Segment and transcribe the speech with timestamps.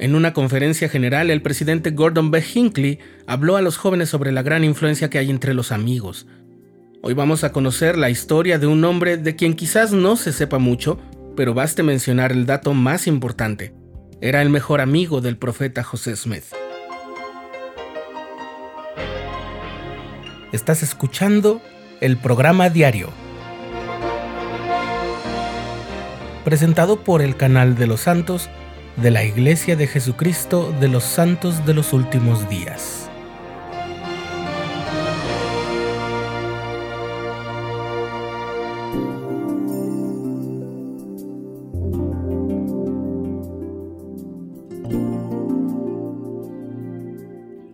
[0.00, 2.42] En una conferencia general, el presidente Gordon B.
[2.54, 6.26] Hinckley habló a los jóvenes sobre la gran influencia que hay entre los amigos.
[7.02, 10.58] Hoy vamos a conocer la historia de un hombre de quien quizás no se sepa
[10.58, 10.98] mucho,
[11.36, 13.74] pero baste mencionar el dato más importante.
[14.22, 16.44] Era el mejor amigo del profeta José Smith.
[20.50, 21.60] Estás escuchando
[22.00, 23.10] el programa diario,
[26.42, 28.48] presentado por el canal de los santos
[29.02, 33.10] de la Iglesia de Jesucristo de los Santos de los Últimos Días.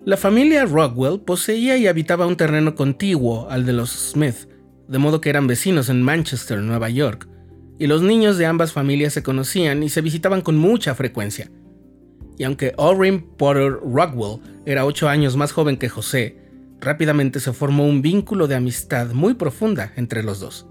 [0.04, 4.48] La familia Rockwell poseía y habitaba un terreno contiguo al de los Smith,
[4.86, 7.28] de modo que eran vecinos en Manchester, Nueva York
[7.78, 11.50] y los niños de ambas familias se conocían y se visitaban con mucha frecuencia.
[12.38, 16.36] Y aunque Orrin Potter Rockwell era ocho años más joven que José,
[16.80, 20.66] rápidamente se formó un vínculo de amistad muy profunda entre los dos.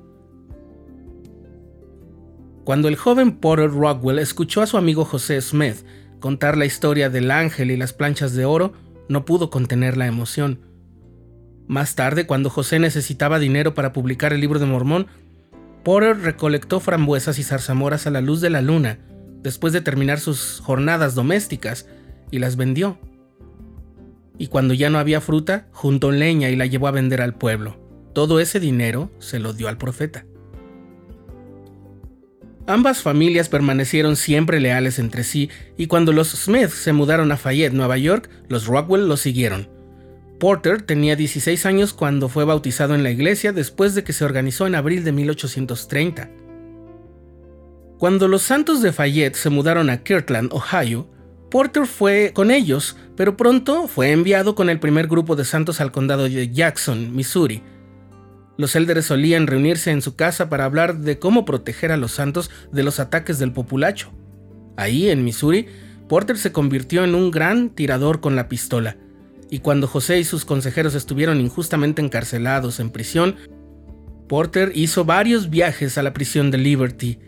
[2.64, 5.86] Cuando el joven Potter Rockwell escuchó a su amigo José Smith
[6.20, 8.74] contar la historia del ángel y las planchas de oro,
[9.08, 10.62] no pudo contener la emoción.
[11.68, 15.08] Más tarde, cuando José necesitaba dinero para publicar el libro de Mormón,
[15.86, 18.98] Porter recolectó frambuesas y zarzamoras a la luz de la luna
[19.44, 21.86] después de terminar sus jornadas domésticas
[22.32, 22.98] y las vendió.
[24.40, 27.78] Y cuando ya no había fruta, juntó leña y la llevó a vender al pueblo.
[28.14, 30.26] Todo ese dinero se lo dio al profeta.
[32.66, 37.74] Ambas familias permanecieron siempre leales entre sí y cuando los Smith se mudaron a Fayette,
[37.74, 39.75] Nueva York, los Rockwell los siguieron.
[40.46, 44.68] Porter tenía 16 años cuando fue bautizado en la iglesia después de que se organizó
[44.68, 46.30] en abril de 1830.
[47.98, 51.10] Cuando los santos de Fayette se mudaron a Kirtland, Ohio,
[51.50, 55.92] Porter fue con ellos, pero pronto fue enviado con el primer grupo de santos al
[55.92, 57.64] condado de Jackson, Missouri.
[58.56, 62.52] Los élderes solían reunirse en su casa para hablar de cómo proteger a los santos
[62.72, 64.12] de los ataques del populacho.
[64.78, 65.66] Ahí, en Missouri,
[66.08, 68.98] Porter se convirtió en un gran tirador con la pistola
[69.50, 73.36] y cuando José y sus consejeros estuvieron injustamente encarcelados en prisión,
[74.28, 77.20] Porter hizo varios viajes a la prisión de Liberty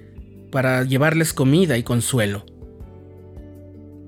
[0.51, 2.45] para llevarles comida y consuelo.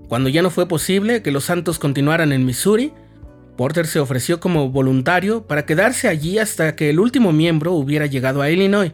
[0.07, 2.93] Cuando ya no fue posible que los santos continuaran en Missouri,
[3.57, 8.41] Porter se ofreció como voluntario para quedarse allí hasta que el último miembro hubiera llegado
[8.41, 8.93] a Illinois,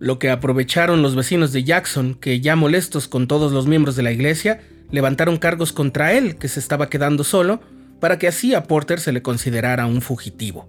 [0.00, 4.02] lo que aprovecharon los vecinos de Jackson, que ya molestos con todos los miembros de
[4.02, 7.60] la iglesia, levantaron cargos contra él, que se estaba quedando solo,
[8.00, 10.68] para que así a Porter se le considerara un fugitivo.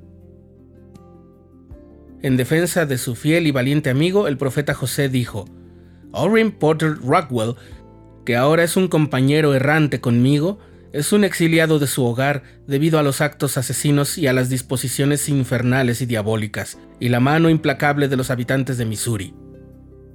[2.22, 5.46] En defensa de su fiel y valiente amigo, el profeta José dijo,
[6.12, 7.56] Orrin Porter Rockwell,
[8.26, 10.60] que ahora es un compañero errante conmigo,
[10.92, 15.30] es un exiliado de su hogar debido a los actos asesinos y a las disposiciones
[15.30, 19.34] infernales y diabólicas, y la mano implacable de los habitantes de Missouri.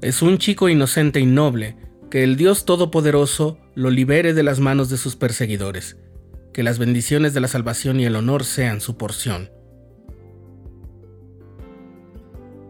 [0.03, 1.77] Es un chico inocente y noble,
[2.11, 5.97] que el Dios Todopoderoso lo libere de las manos de sus perseguidores
[6.55, 9.51] que las bendiciones de la salvación y el honor sean su porción.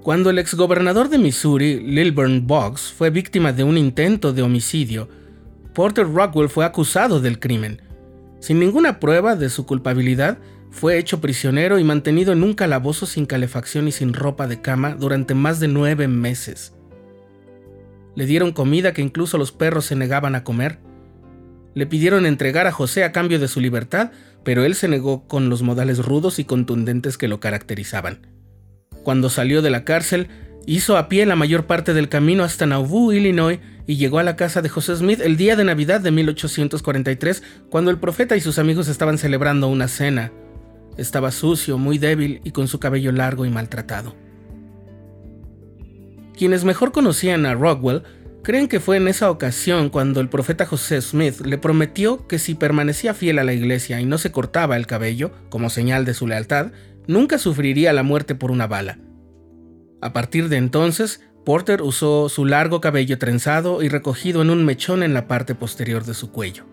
[0.03, 5.09] Cuando el exgobernador de Missouri, Lilburn Boggs, fue víctima de un intento de homicidio,
[5.75, 7.81] Porter Rockwell fue acusado del crimen.
[8.41, 10.39] Sin ninguna prueba de su culpabilidad,
[10.71, 14.95] fue hecho prisionero y mantenido en un calabozo sin calefacción y sin ropa de cama
[14.95, 16.75] durante más de nueve meses.
[18.15, 20.79] Le dieron comida que incluso los perros se negaban a comer
[21.75, 24.13] le pidieron entregar a José a cambio de su libertad,
[24.45, 28.27] pero él se negó con los modales rudos y contundentes que lo caracterizaban.
[29.03, 30.29] Cuando salió de la cárcel,
[30.67, 34.37] hizo a pie la mayor parte del camino hasta Nauvoo, Illinois, y llegó a la
[34.37, 38.59] casa de José Smith el día de Navidad de 1843, cuando el profeta y sus
[38.59, 40.33] amigos estaban celebrando una cena.
[40.97, 44.15] Estaba sucio, muy débil y con su cabello largo y maltratado.
[46.37, 48.03] Quienes mejor conocían a Rockwell
[48.45, 52.55] Creen que fue en esa ocasión cuando el profeta José Smith le prometió que si
[52.55, 56.27] permanecía fiel a la iglesia y no se cortaba el cabello, como señal de su
[56.27, 56.73] lealtad,
[57.07, 58.99] nunca sufriría la muerte por una bala.
[60.03, 65.03] A partir de entonces, Porter usó su largo cabello trenzado y recogido en un mechón
[65.03, 66.67] en la parte posterior de su cuello.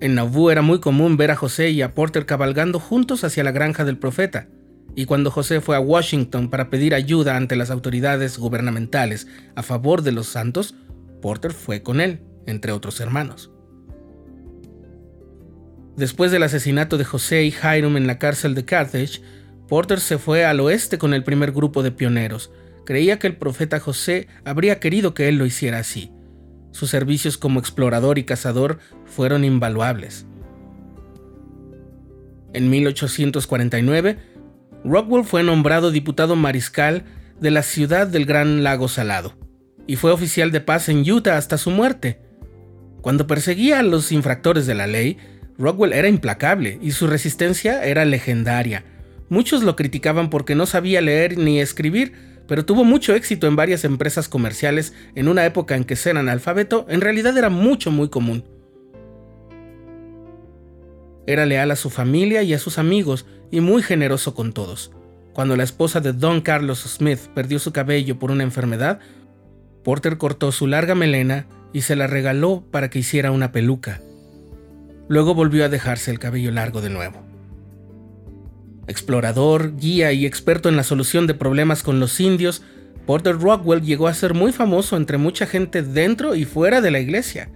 [0.00, 3.52] En Nauvoo era muy común ver a José y a Porter cabalgando juntos hacia la
[3.52, 4.48] granja del profeta,
[4.94, 10.02] y cuando José fue a Washington para pedir ayuda ante las autoridades gubernamentales a favor
[10.02, 10.74] de los santos,
[11.22, 13.50] Porter fue con él, entre otros hermanos.
[15.96, 19.20] Después del asesinato de José y Hiram en la cárcel de Carthage,
[19.68, 22.50] Porter se fue al oeste con el primer grupo de pioneros.
[22.86, 26.10] Creía que el profeta José habría querido que él lo hiciera así.
[26.72, 30.26] Sus servicios como explorador y cazador fueron invaluables.
[32.52, 34.18] En 1849,
[34.84, 37.04] Rockwell fue nombrado diputado mariscal
[37.38, 39.34] de la ciudad del Gran Lago Salado
[39.86, 42.20] y fue oficial de paz en Utah hasta su muerte.
[43.02, 45.18] Cuando perseguía a los infractores de la ley,
[45.58, 48.84] Rockwell era implacable y su resistencia era legendaria.
[49.28, 52.14] Muchos lo criticaban porque no sabía leer ni escribir,
[52.48, 56.86] pero tuvo mucho éxito en varias empresas comerciales en una época en que ser analfabeto
[56.88, 58.44] en realidad era mucho muy común.
[61.30, 64.90] Era leal a su familia y a sus amigos y muy generoso con todos.
[65.32, 68.98] Cuando la esposa de Don Carlos Smith perdió su cabello por una enfermedad,
[69.84, 74.00] Porter cortó su larga melena y se la regaló para que hiciera una peluca.
[75.06, 77.22] Luego volvió a dejarse el cabello largo de nuevo.
[78.88, 82.64] Explorador, guía y experto en la solución de problemas con los indios,
[83.06, 86.98] Porter Rockwell llegó a ser muy famoso entre mucha gente dentro y fuera de la
[86.98, 87.50] iglesia.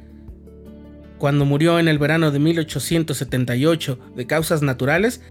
[1.24, 5.22] Cuando murió en el verano de 1878 de causas naturales,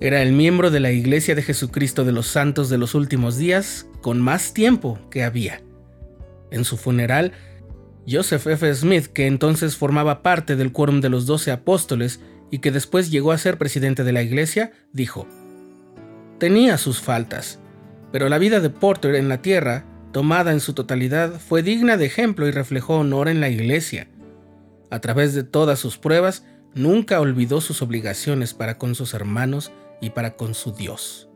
[0.00, 3.86] era el miembro de la Iglesia de Jesucristo de los Santos de los Últimos Días
[4.00, 5.60] con más tiempo que había.
[6.50, 7.32] En su funeral,
[8.08, 8.74] Joseph F.
[8.74, 12.20] Smith, que entonces formaba parte del quórum de los doce apóstoles
[12.50, 15.28] y que después llegó a ser presidente de la Iglesia, dijo,
[16.38, 17.60] Tenía sus faltas,
[18.10, 22.06] pero la vida de Porter en la tierra, tomada en su totalidad, fue digna de
[22.06, 24.08] ejemplo y reflejó honor en la Iglesia.
[24.92, 26.44] A través de todas sus pruebas,
[26.74, 29.72] nunca olvidó sus obligaciones para con sus hermanos
[30.02, 31.30] y para con su Dios.